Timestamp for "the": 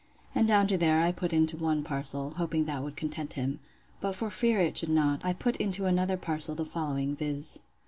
6.55-6.65